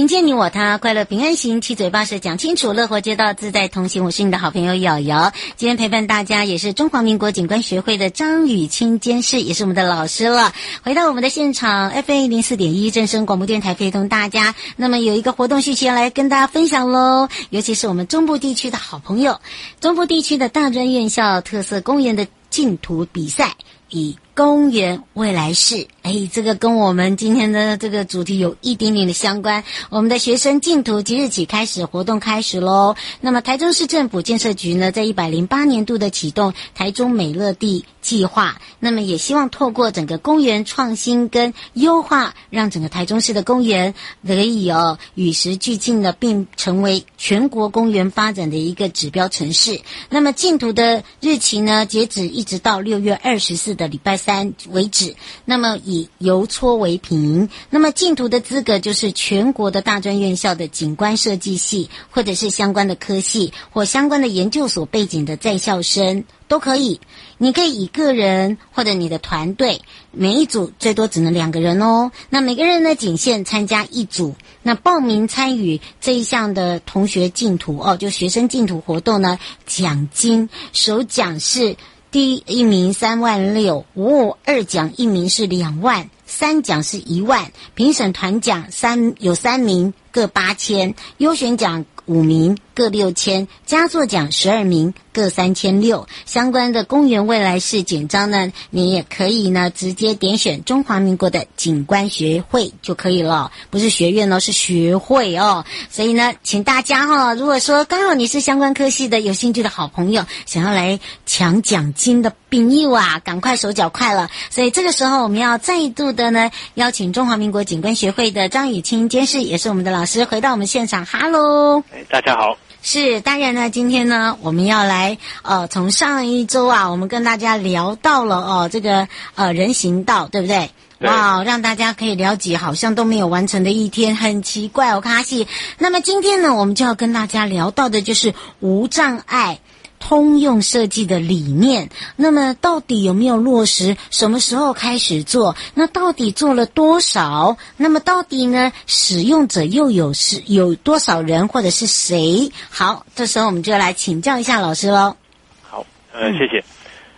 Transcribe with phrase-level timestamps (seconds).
[0.00, 4.02] 迎接你我他，快乐平安行，七嘴八舌讲清楚，乐活街道自在同行。
[4.02, 10.54] 我是你的好朋友瑶瑶，今天陪伴大家也是中华民国警官学会的张雨清监事，也是我们的老师了。
[10.82, 14.54] 回到我们的现场，FM 一零四点一正声广播电台陪同大家。
[14.76, 19.38] 那么有一个活动讯息要来跟大家分享喽，尤其是我们中部地区的好朋友，
[19.82, 23.54] 中部地区的大专院校特色公园的净土比赛。
[23.92, 29.64] 以公园未来式，哎，这个跟我们今天的这个主题有一点点的相关。
[29.90, 32.94] 我们的学生竞图即日起开始活动开始喽。
[33.20, 43.94] 那么台中市政府建设局呢，在一百零八年度的启动台中美乐地计划，那么也希望透过整个公园创新跟优化，让整个台中市的公园
[44.26, 49.80] 得以哦与时俱进的，并成为全国公园发展的一个指标城市。
[50.08, 55.14] 那么竞图的日期呢，截止一直到六月二十四的礼拜三为止。
[55.44, 57.48] 那么以邮戳为凭。
[57.70, 66.24] 那么净图的资格就是全国的大专院校的景观设计系，或者是相关的科系或相关的研究所背景的在校生。
[66.50, 67.00] 都可以，
[67.38, 72.10] 你可以以个人或者你的团队，每一组最多只能两个人哦。
[72.28, 74.34] 那每个人呢，仅限参加一组。
[74.64, 81.76] 那报名参与这一项的同学净图哦，就学生净图活动呢，奖金首奖是
[82.10, 94.94] 第一名三万六，哦，二奖一名是两万，三奖是一万，评审团奖三有三名各八千，优选奖五名各六千，佳作奖十二名。
[95.12, 105.64] 各三千六，相关的公园未来式简章呢，你也可以呢直接点选中华民国的景观学会就可以了，不是学院哦，是学会哦。
[105.90, 114.30] 所以呢，请大家哈、如果说刚好你是相关科系的有兴趣的好朋友，想要来抢奖金的槟友啊，赶快手脚快了。
[114.48, 121.04] 所以这个时候，我们要再度的呢邀请中华民国景观学会的张雨清监事，也是我们的老师，回到我们现场。
[121.04, 122.56] 哈喽，大家好。
[122.82, 130.70] 是，当然呢，今天呢，我们要来，呃，从上一周啊，我们跟大家聊到了哦，这个呃人行道，对不对？
[130.98, 131.08] 对。
[131.08, 135.46] 哇，让大家可以了解，好像都没有完成的一天，很奇怪哦，卡西。
[135.78, 139.60] 那么今天呢，我们就要跟大家聊到的就是无障碍。
[140.00, 143.96] 通用设计的理念，那么到底有没有落实？
[144.10, 145.54] 什么时候开始做？
[145.74, 147.56] 那到底做了多少？
[147.76, 148.72] 那么到底呢？
[148.86, 152.50] 使用者又有是有多少人，或者是谁？
[152.70, 155.14] 好，这时候我们就来请教一下老师喽。
[155.62, 156.64] 好，呃，谢谢。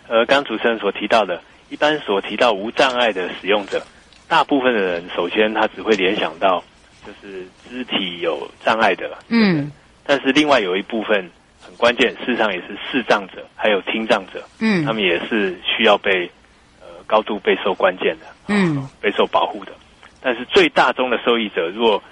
[0.07, 3.83] 呃，刚主持人所提到的，一般所提到无障碍的使用者，
[4.27, 6.63] 大部分的人首先他只会联想到
[7.07, 9.71] 就是肢体有障碍的，嗯，
[10.05, 11.31] 但是另外有一部分。
[11.65, 16.29] 很关键，事实上也是视障者，还有听障者，嗯，他们也是需要被
[16.81, 19.71] 呃高度备受关键的，嗯，备受保护的。
[20.21, 22.03] 但是最大宗的受益者，如果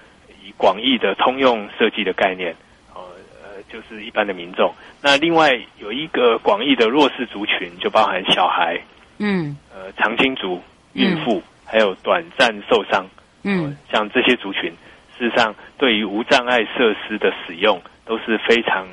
[0.44, 2.56] 以广义的通用设计的概念，
[2.94, 3.01] 呃
[3.44, 4.74] 呃，就是一般的民众。
[5.01, 8.80] 那另外有一个广义的弱势族群，就包含小孩，
[9.18, 10.62] 嗯，呃，长青族、
[10.94, 13.06] 孕妇，嗯，还有短暂受伤，
[13.44, 14.71] 嗯，呃，像这些族群，
[15.18, 18.88] 事实上对于无障碍设施的使用都是非常。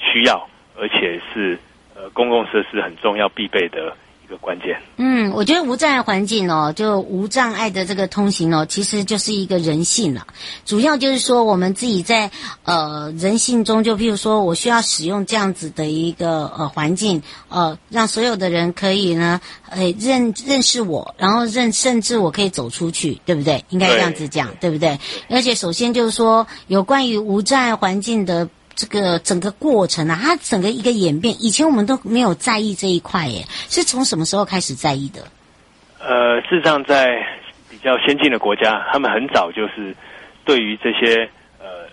[0.00, 1.58] 需要，而且是
[1.94, 3.94] 呃公共设施很重要必备的
[4.24, 4.80] 一个关键。
[4.96, 10.26] 嗯，我觉得无障碍环境哦，就无障碍的这个通行哦，其实就是一个人性了。
[10.64, 12.30] 主要就是说，我们自己在
[12.64, 23.64] 呃人性中，就譬如说我需要使用这样子的一个呃环境，呃，让所有的人可以呢，呃认认识我，然后认甚至我可以走出去，对不对？
[23.70, 24.98] 应该这样子讲，对，对不对？
[25.28, 28.48] 而且首先就是说，有关于无障碍环境的。
[28.80, 35.20] 这个整个过程啊，它整个一个演变，以前我们都没有在意这一块耶，是从什么时候开始在意的？
[35.98, 37.22] 呃，事实上，在
[37.68, 39.94] 比较先进的国家，他们很早就是
[40.46, 41.28] 对于这些
[41.58, 41.86] 呃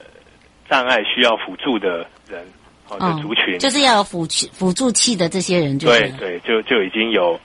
[0.70, 2.42] 障碍需要辅助的人
[2.88, 7.38] 哦的族群，哦、就是要有辅辅助器的这些人就，对对，就就已经有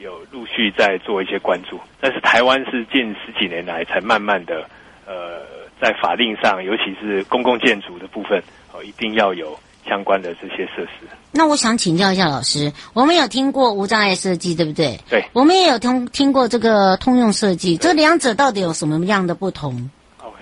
[0.00, 4.68] 有陆续在做一些关注，但是台湾是近十几年来才慢慢的
[5.06, 5.46] 呃
[5.80, 8.42] 在法令上，尤其是公共建筑的部分。
[8.82, 11.06] 一定要有相关的这些设施。
[11.32, 14.98] 那我想请教一下老师，我们有听过无障碍设计，对不对？
[15.10, 15.24] 对。
[15.32, 19.90] 我们也有听听过这个通用设计，这两者到底有什么样的不同
[20.22, 20.36] ？OK，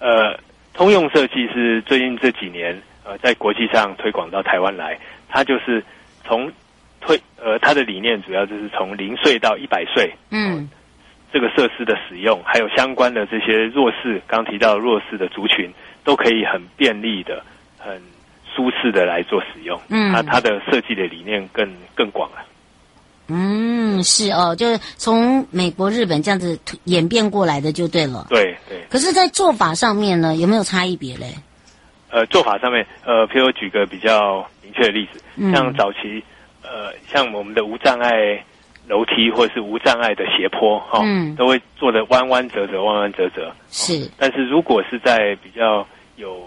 [0.00, 0.38] 呃，
[0.72, 4.98] 通用设计是最近这几年呃在国际上推广到台湾来，
[5.28, 5.82] 它就是
[6.26, 6.50] 从
[7.00, 10.68] 推呃它的理念主要就是从零岁到一百岁，嗯、呃，
[11.32, 15.72] 这个设施的使用，还有相关的这些弱势，刚提到弱势的族群，
[16.02, 17.42] 都可以很便利的。
[17.84, 18.00] 很
[18.54, 22.38] 舒适的来做使用，嗯，它它的设计的理念更更广了。
[23.28, 28.26] 嗯，是哦，就是从美国、日本这样子演变过来的，就对了。
[28.28, 28.84] 对对。
[28.90, 31.34] 可是，在做法上面呢，有没有差异别嘞？
[32.10, 36.22] 呃，做法上面，呃，譬如举个比较明确的例子，嗯、像早期，
[36.62, 38.12] 呃，像我们的无障碍
[38.86, 43.50] 楼梯或者是无障碍的斜坡，哈、哦，嗯，都会做的弯弯折折、弯弯折折。
[43.70, 44.08] 是、哦。
[44.18, 45.84] 但是如果是在比较
[46.16, 46.46] 有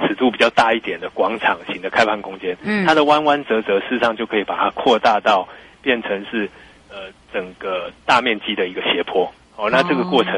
[0.00, 5.48] 尺度比较大一点的广场型的开放空间，嗯，它的弯弯折折，事实上就可以把它扩大到
[5.80, 6.48] 变成是
[6.88, 9.70] 呃整个大面积的一个斜坡哦。
[9.70, 10.32] 那这个过程，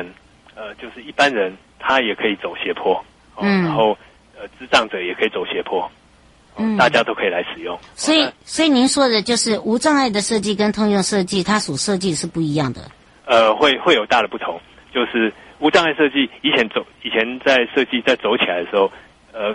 [0.54, 2.94] 哦、呃，就是一般人他也可以走斜坡，
[3.34, 3.96] 哦、嗯，然后
[4.36, 7.78] 呃智障者也可以走斜坡，哦、嗯，大家都可以来使用。
[7.94, 12.80] 所以，所以您说的就是无障碍的设计跟通用设计，它所设计是不一样的。
[13.24, 14.60] 呃，会会有大的不同，
[14.92, 18.90] 就是无障碍设计以前走以前在设计在走起来的时候。
[19.32, 19.55] 呃，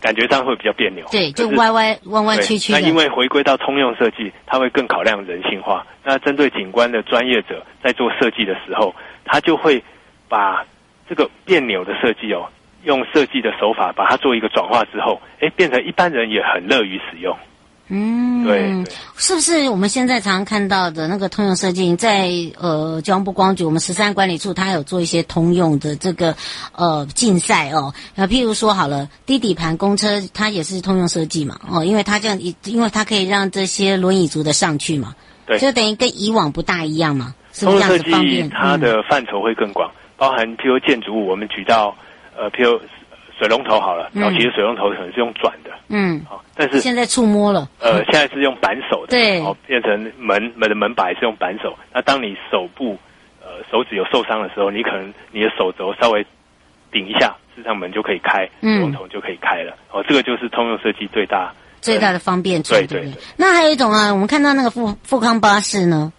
[0.00, 2.72] 感觉上会比较别扭，对，就歪歪弯弯曲曲。
[2.72, 5.86] 那因为回归到通用设计，它会更考量人性化。
[6.04, 8.94] 那针对景观的专业者在做设计的时候，
[9.24, 9.82] 他就会
[10.28, 10.64] 把
[11.08, 12.48] 这个别扭的设计哦，
[12.84, 17.36] 用设计的手法把它做一个转化之后，哎，变成一般人也很乐于使用。
[17.90, 26.36] 嗯，对，对，是不是我们现在常常看到的那个通用设计，在呃交通部光局，我们十三管理处，它有做一些通用的这个
[26.72, 27.94] 呃竞赛哦。
[28.14, 35.14] 那譬如说好了，低底盘公车，它也是通用设计嘛，哦，因为它这样，因为它可以让这些轮椅族的上去嘛，
[35.46, 38.50] 对，就等于跟以往不大一样嘛，是不是这样子方便？
[38.50, 41.96] 它的范畴会更广，嗯、包含譬如建筑物，我们举到
[42.36, 42.78] 呃譬如。
[43.38, 51.78] 水龙头好了，然后其实水龙头可能是用转的，嗯，好，但是现在触摸了，呃，现在是用扳手的，对，好，变成门门的门把也是用扳手。
[51.92, 52.98] 那当你手部
[53.40, 56.26] 呃手指有受伤的时候，你可能你的手肘稍微
[56.90, 59.76] 顶一下，事实上门就可以开，水龙头就可以开了。
[59.92, 63.12] 哦，这个就是通用设计最大最大的方便对对。
[63.36, 66.12] 那还有一种啊，我们看到那个富富康巴士呢，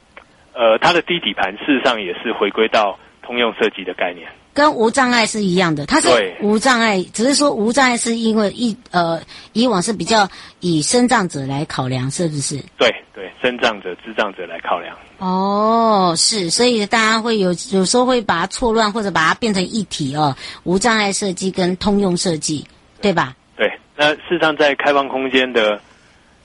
[0.54, 4.26] 呃，它的低底盘事实上也是回归到通用设计的概念。
[4.60, 6.10] 跟无障碍是一样的，它是
[6.42, 9.18] 无障碍，只是说无障碍是因为一呃
[9.54, 10.28] 以往是比较
[10.60, 12.58] 以身障者来考量，是不是？
[12.78, 14.94] 对对，身障者、智障者来考量。
[15.20, 20.36] 哦，是，所以大家会有有时候会把它错乱，或者把它变成一体哦，
[20.66, 22.68] 无障碍设计跟通用设计，
[23.02, 23.34] 对吧？
[23.56, 25.80] 对，那事实上在开放空间的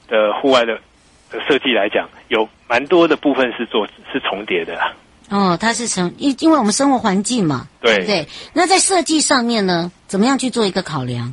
[0.07, 0.79] 的户外的
[1.33, 4.95] 的设计来讲，有蛮多的部分是做是重叠的啦。
[5.31, 8.29] 哦，它是成因，因为我们生活环境嘛，对不对？
[8.53, 11.33] 那在设计上面呢，怎么样去做一个考量？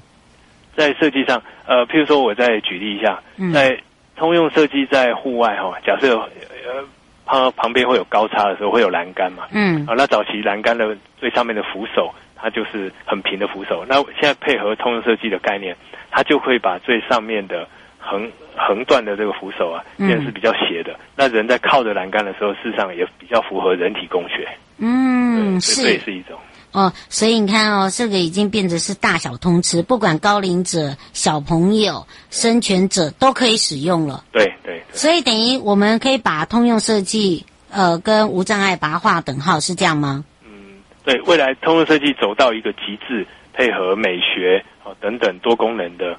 [0.78, 3.78] 在设计上，呃，譬如说，我再举例一下，嗯、在
[4.16, 6.88] 通用设计在户外哈、哦，假设呃
[7.26, 15.76] 旁旁边会有高差的时候，会有栏杆嘛，嗯，啊，那早期栏杆的最上面的扶手，它就是很平的扶手，那现在配合通用设计的概念，
[16.10, 17.68] 它就会把最上面的。
[18.02, 20.92] 横横断的这个扶手啊，变成是比较斜的。
[20.94, 24.48] 嗯、那人在靠着栏杆的时候，事实上也比较符合人体工学。
[24.80, 26.38] 嗯，是，这也是一种。
[26.72, 34.24] 哦，所以你看哦，这个已经变成是大小通吃，不管高龄者、小朋友、生权者都可以使用了。
[34.32, 34.82] 对对。
[34.82, 40.24] 对，所以等于我们可以把通用设计呃跟无障碍把它划等号，是这样吗？
[40.46, 46.18] 嗯，对，未来通用设计走到一个极致，配合美学哦等等多功能的。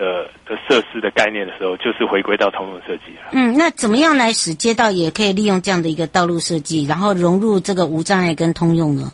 [0.00, 3.28] 的的设施的概念的时候，就是回归到通用设计了。
[3.32, 9.12] 嗯，那怎么样来使街道也可以利用这样的一个道路设计，然后融入这个无障碍跟通用呢？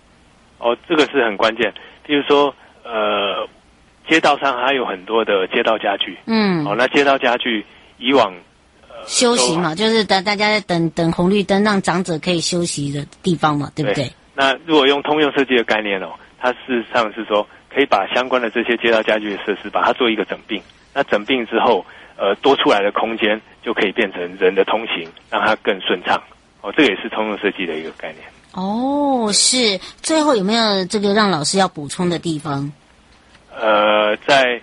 [0.59, 1.73] 哦，这个是很关键。
[2.05, 3.47] 比如说，呃，
[4.09, 6.16] 街道上还有很多的街道家具。
[6.26, 6.64] 嗯。
[6.64, 7.66] 哦，那街道家具
[7.99, 8.33] 以往。
[9.05, 14.05] 休息嘛，就是等大家在等等红绿灯，让长者可以休息的地方嘛，对不对？
[14.05, 16.09] 对，那如果用通用设计的概念哦，
[16.40, 20.61] 它事实上是说可以把相关的这些街道家具的设施，把它做一个整并。
[20.96, 21.84] 那整并之后，
[22.16, 26.18] 呃，多出来的空间就可以变成人的通行，让它更顺畅。
[26.62, 28.24] 哦，这个也是通用设计的一个概念。
[28.54, 29.78] 哦，是。
[30.00, 32.72] 最后有没有这个让老师要补充的地方？
[33.54, 34.58] 呃，在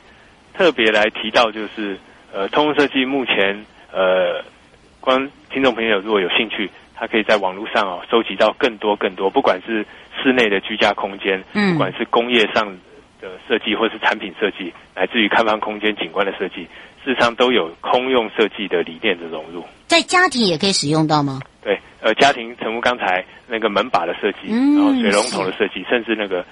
[0.56, 2.00] 特别来提到就是，
[2.34, 3.64] 呃，通用设计目前。
[3.92, 4.44] 呃，
[5.00, 9.86] 观听众朋友如果有兴趣，他可以在网络上哦收集到更多更多，不管是
[10.20, 12.76] 室内的居家空间，嗯，不管是工业上
[13.24, 16.68] 的设计，或是产品设计，乃至于开放空间景观的设计，
[17.04, 19.64] 事实上都有空用设计的理念的融入。
[19.88, 21.40] 在家庭也可以使用到吗？
[21.64, 26.46] 对，呃，家庭，成如刚才那个门把的设计，嗯，然后水龙头的设计，甚至那个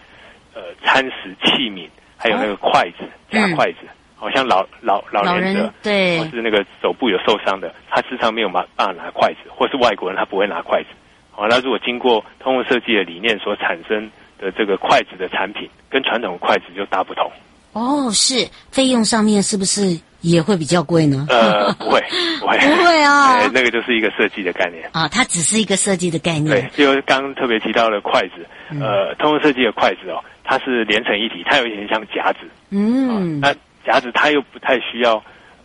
[0.53, 3.79] 呃餐食器皿，还有那个筷子夹筷子。
[3.83, 3.89] 嗯
[4.21, 10.89] 好像老老老年者，对，或是那个手部有受伤的，他时常没有办法拿筷子，或是外国人他不会拿筷子。
[11.31, 17.31] 好，那如果经过通用设计的理念所产生的这个筷子的产品，跟传统的筷子就大不同。
[17.73, 21.27] 哦，是费用上面是不是也会比较贵呢？
[21.29, 22.01] 呃，不会，
[22.41, 23.49] 不会，不会啊、哦。
[23.53, 26.69] 那个就是一个设计的概念啊，它只是一个设计的概念。
[26.75, 28.45] 对，就刚刚特别提到的筷子，
[28.81, 32.39] 呃，通用设计的筷子哦，它是连成一体，它有一点像夹子。
[32.71, 33.55] 嗯，那。
[33.83, 35.15] 夹子它又不太需要，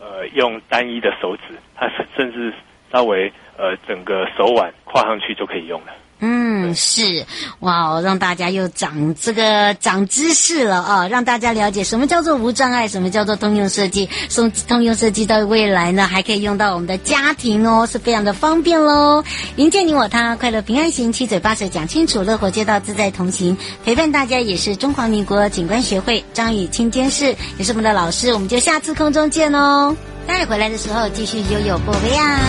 [0.00, 2.50] 呃，用单一的手指，它甚至
[2.90, 5.88] 稍微呃整个手腕跨上去就可以用了。
[6.20, 7.26] 嗯，是
[7.60, 11.08] 哇，让大家又长这个长知识了啊！
[11.08, 14.08] 让大家了解什么叫做无障碍，什么叫做通用设计。
[14.28, 19.22] 送通用设计到未来呢，还可以用到我们的家庭哦，是非常的方便喽。
[19.56, 28.32] 迎接你我他，快乐平安行，七嘴八舌讲清楚，乐活街道自在同行，陪伴大家也是中华民国景观学会张雨清监事，也是我们的老师。
[28.32, 29.94] 我们就下次空中见哦。
[30.26, 32.40] 待会回来的时候继续悠悠宝贝呀。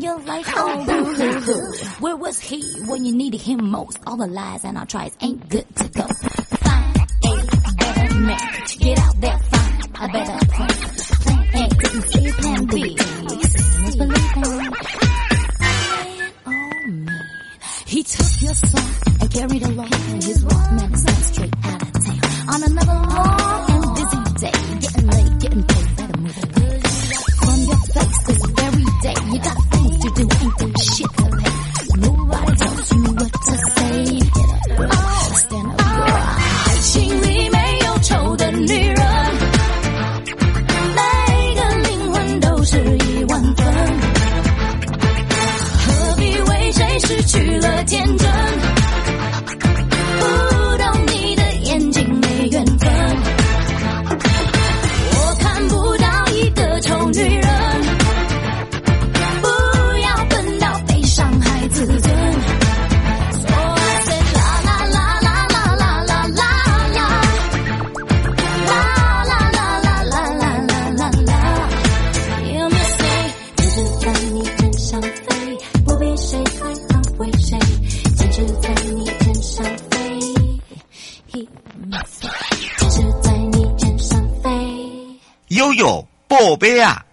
[0.00, 0.52] Without a man in your life.
[0.56, 1.88] Oh, do, do.
[2.00, 3.98] Where was he when you needed him most?
[4.06, 6.06] All the lies and our tries ain't good to go.
[6.06, 9.38] Find a better man get out there.
[9.38, 10.43] Find a better
[86.64, 87.04] 宝贝啊！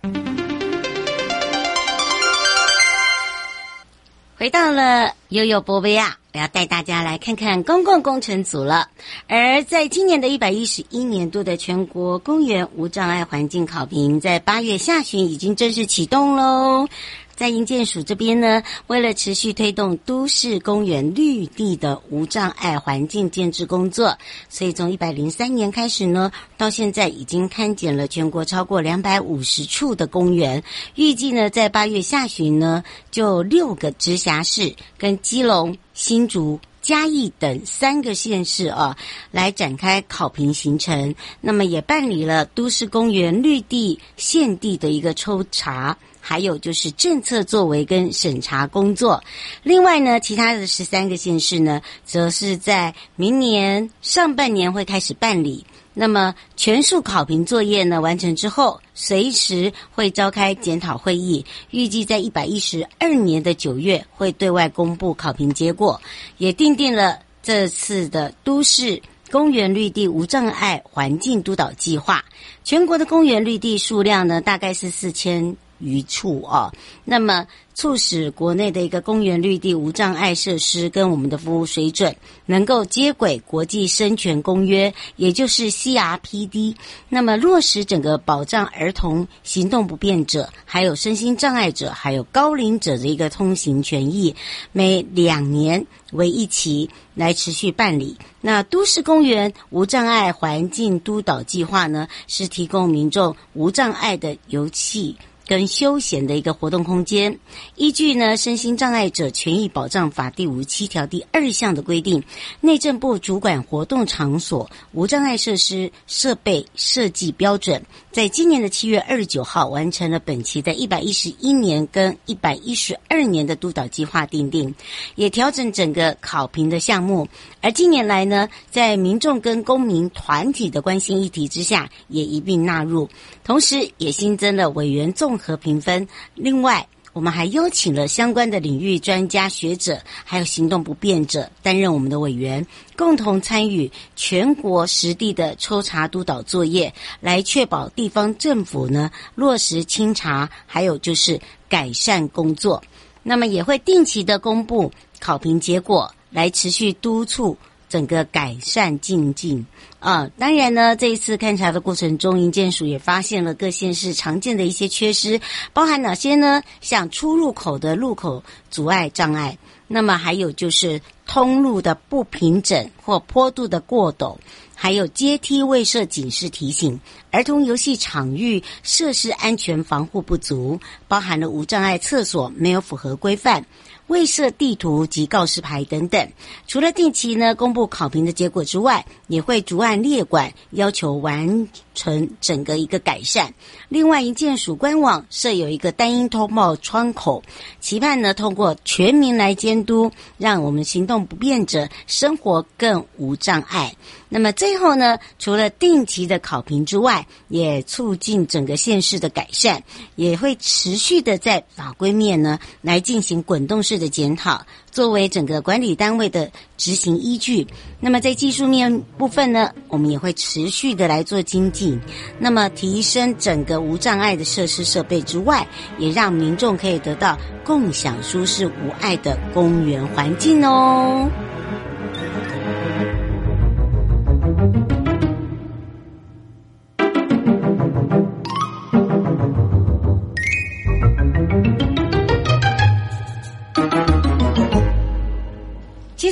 [4.38, 8.88] 回到了悠悠波维亚，我要带大家来看看公共工程组了。
[9.28, 16.88] 而在今年的一百一十一年度的全国公园无障碍环境考评，在八月下旬已经正式启动喽。
[17.36, 24.18] 在营建署这边呢，为了持续推动都市公园绿地的无障碍环境建置工作，
[24.48, 30.62] 所以从一百零三年开始呢，到现在已经勘检了全国超过两百五十处的公园。
[30.96, 38.96] 预计呢，在八月下旬呢，就六个直辖市跟基隆、新竹、嘉义等三个县市啊，
[39.32, 41.16] 来展开考评行程。
[41.40, 45.98] 那么也办理了都市公园绿地现地的一个抽查。
[46.22, 49.22] 还有就是政策作为跟审查工作，
[49.64, 55.66] 另外呢，其他的十三个县市呢，则是在明年上半年会开始办理。
[55.94, 66.00] 那么全数考评作业呢完成之后，随时会召开检讨会议，预计在一百一十二年的九月会对外公布考评结果，
[66.38, 72.24] 也订定了这次的都市公园绿地无障碍环境督导计划。
[72.64, 75.58] 全国的公园绿地数量呢，大概是四千。
[75.82, 76.72] 余处啊，
[77.04, 82.16] 那么促使国内的一个公园绿地无障碍设施跟我们的服务水准
[82.46, 86.76] 能够接轨国际生权公约，也就是 CRPD。
[87.10, 94.36] 那么落实整个保障儿童、行动不便者、还有身心障碍者、还有高龄者的一个通行权益，
[94.72, 98.18] 每两年为一期来持续办理。
[98.42, 105.16] 那都市公园无障碍环境督导计划呢，是提供民众无障碍的游憩
[105.52, 107.38] 跟休闲的一个活动空间，
[107.76, 112.24] 依据呢《身心障碍者权益保障法》第五十七条第二项的规定，
[112.62, 124.76] 内政部主管活动场所无障碍设施设备设计标准，在今年的七月二十九号完成了本期的一百一十一年跟一百一十二年的督导计划定定，
[125.16, 127.26] 也调整整个考评的项目。
[127.62, 133.08] 而近年来呢，在民众跟公民团体的关心议题之下，也一并纳入，
[133.46, 136.06] 同时也新增了委员综合评分。
[136.36, 152.82] 另外，我们还邀请了相关的领域专家学者，还有行动不便者担任我们的委员，共同参与全国实地的抽查督导作业，来确保地方政府呢落实清查，还有就是改善工作。
[153.24, 156.14] 那么也会定期的公布考评结果。
[156.34, 157.58] 来持续督促
[157.92, 159.66] 整个改善进境
[160.00, 160.32] 啊！
[160.38, 165.42] 当然呢，这一次勘查的过程中，营建署也发现了各县市常见的一些缺失，
[165.74, 166.64] 包含哪些呢？
[166.80, 169.58] 像出入口的路口阻碍障碍，
[169.90, 174.38] 那么还有就是通路的不平整或坡度的过陡，
[174.74, 176.98] 还有阶梯未设警示提醒，
[177.30, 183.66] 儿童游戏场域设施安全防护不足，包含了无障碍厕所没有符合规范。
[184.12, 186.30] 未设地图及告示牌等等，
[186.68, 193.54] 除了定期呢公布考评的结果之外，也会逐案列管，要求完成整个一个改善。
[193.90, 197.44] 另外，一建署官网设有一个单音通报窗口，
[197.80, 203.96] 期盼呢通过全民来监督，让我们行动不便者生活更无障碍。
[204.30, 209.84] 那么最后呢，除了定期的考评之外，也促进整个县市的改善，
[210.16, 217.66] 也会持续的在法规面呢来进行滚动式的检讨，作为整个管理单位的执行依据。
[218.00, 222.00] 那么在技术面部分呢，我们也会持续的来做精进，
[222.38, 225.66] 那么提升整个无障碍的设施设备之外，
[225.98, 231.30] 也让民众可以得到共享舒适无碍的公园环境哦。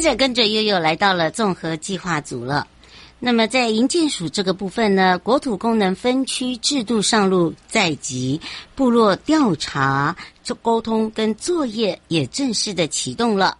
[0.09, 2.65] 着跟着悠悠来到了综合计划组了。
[3.19, 8.41] 那么在营建署这个部分呢，国土功能分区制度上路在即，
[8.73, 13.55] 部落调查、做沟通跟作业也正式的启动了。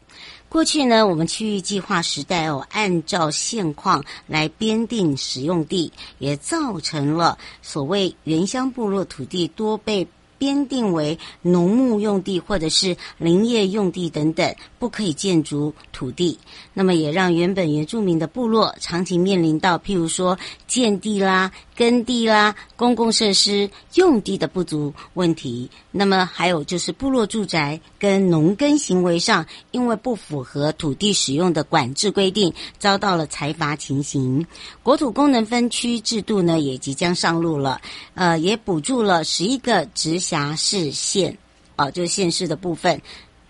[0.47, 10.07] 过去呢，我们区域计划时代哦，按照现况来编定使用地，也造成了所谓原乡部落土地多被。
[10.39, 16.39] 编定为农牧用地或者是林业用地等等，不可以建筑土地。
[16.73, 25.69] 那么也让原本原住民的部落长期面临到，譬如说建地啦、耕地啦、公共设施用地的不足问题。
[25.91, 34.45] 那么还有就是部落住宅跟农耕行为上，因为不符合土地使用的管制规定，遭到了裁罚情形。
[34.81, 37.81] 国土功能分区制度呢，也即将上路了，
[38.13, 41.37] 呃，也补助了十一个直辖市县，
[41.75, 43.01] 哦，就是县市的部分。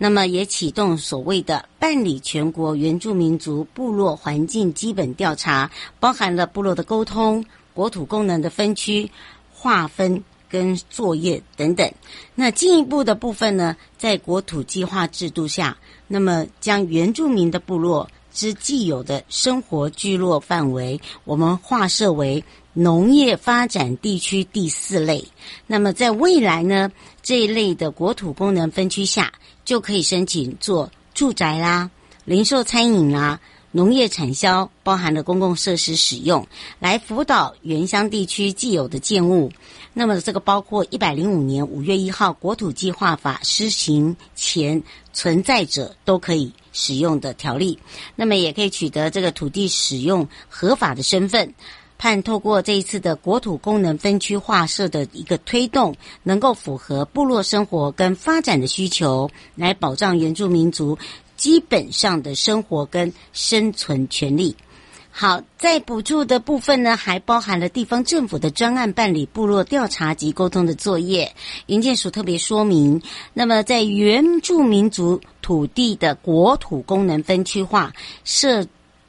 [0.01, 9.11] 那么也启动所谓的办理全国原住民族部落环境基本调查，包含了部落的沟通、国土功能的分区
[9.53, 11.91] 划分跟作业等等。
[12.33, 22.41] 那进一步的部分呢，在国土计划制度下，那么将原住民的部落之既有的生活聚落范围，我们划设为
[22.73, 25.25] 农业发展地区第四类。
[25.67, 29.33] 那么在未来呢，这一类的国土功能分区下，
[29.65, 31.89] 就可以申请做住宅啦、
[32.25, 33.39] 零售餐饮啦、
[33.71, 36.47] 农业产销，包含了公共设施使用，
[36.79, 39.51] 来辅导原乡地区既有的建物。
[39.93, 47.77] 那么这个包括一百零五年五月一号国土计划法施行前存在者都可以使用的条例。
[48.15, 51.53] 那么也可以取得这个土地使用合法的身份。
[51.99, 60.97] 盼透过这一次的国土功能分区划设的一个推动，能够符合部落生活跟发展的需求，来保障原住民族
[61.35, 64.55] 基本上的生活跟生存权利。
[65.11, 71.29] 好，在补助的部分呢，还包含了地方政府的专案办理部落调查及沟通的作业。
[71.65, 73.01] 营建署特别说明，
[73.33, 77.91] 那么在原住民族土地的国土功能分区划
[78.23, 78.65] 设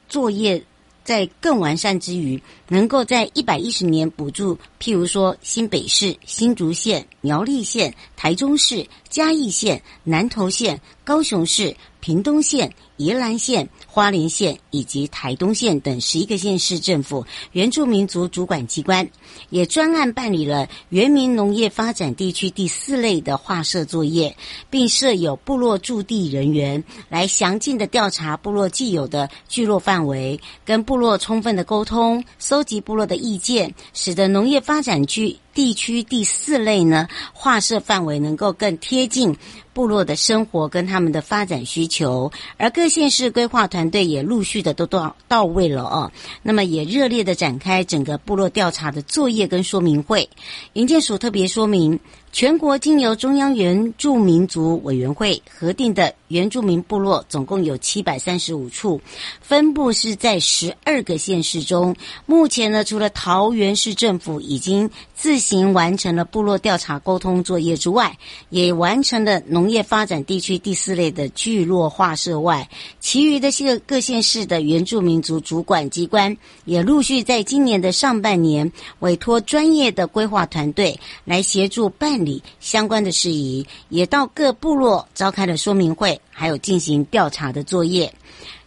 [0.09, 0.61] 作业。
[1.11, 19.09] 在更完善之余，能够在一百一十年补助，譬如说新北市、新竹县、苗栗县、台中市、嘉义县、南投县、高雄市、屏东县、宜兰县、花莲县以及台东县等十一个县市政府原住民族主管机关，
[19.49, 24.37] 也专案办理了原民农业发展地区第四类的划设作业，
[24.69, 35.37] 并设有部落驻地人员来详尽的调查部落既有的聚落范围，跟部落充分的沟通，搜集部落的意见，使得农业发展区。
[35.53, 39.35] 地区第四类呢，划设范围能够更贴近
[39.73, 46.11] 部落的生活跟他们的发展需求，而各县市规划团队也陆续的都到到位了哦。
[46.41, 50.29] 那么也热烈的展开整个部落调查的作业跟说明会。
[50.73, 51.99] 营建署特别说明。
[52.33, 59.01] 全国经由中央原住民族委员会核定的原住民部落总共有七百三十五处，
[59.41, 61.93] 分布是在十二个县市中。
[62.25, 68.17] 目前呢，除了桃园市政府已经自行完成了部落调查沟通作业之外，
[68.49, 72.69] 也完成了农业发展地区第四类的聚落划设外，
[73.01, 82.21] 其余的各各县市的原住民族主管机关也陆续在今年的上半年委托专业的规划团队来协助办。
[82.21, 88.13] 理相关的事宜，也到各部落召开了说明会，还有进行调查的作业。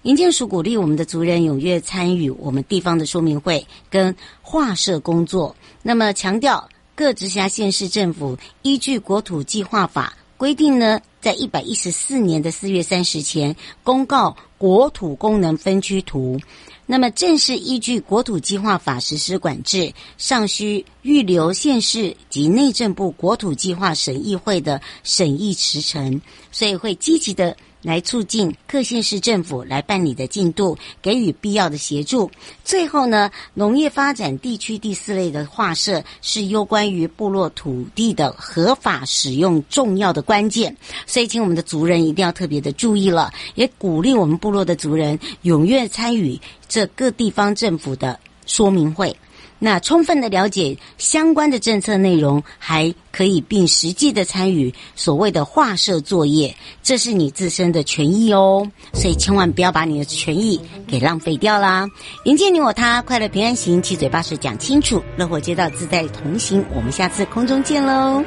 [0.02, 5.54] 营建署鼓励我们的族人踊跃参与我们地方的说明会跟画社工作。
[5.82, 16.38] 那么强调各直辖县市政府依据国土计划法规定呢，在一百一十四年的四月三十前公告国土功能分区图。
[16.86, 26.20] 那么，正是依据国土计划法实施管制，尚需预留县市及内政部国土计划审议会的审议时程，
[26.52, 32.30] 所以会积极的来促进各县市政府来办理的进度，给予必要的协助。
[32.64, 40.74] 最后呢，农业发展地区第四类的划设是攸关于部落土地的合法使用重要的关键，
[41.06, 49.14] 所以请我们的族人一定要特别的注意了，也鼓励我们部落的族人踊跃参与这各地方政府的说明会。
[49.58, 58.70] 那充分的了解相关的政策内容，还可以并实际的参与所谓的划设作业，这是你自身的权益哦。
[58.92, 61.88] 所以千万不要把你的权益给浪费掉啦！
[62.24, 66.64] 迎接你我他，快乐平安行，七嘴八舌讲清楚，乐活街道自在同行。
[66.74, 68.22] 我们下次空中见喽。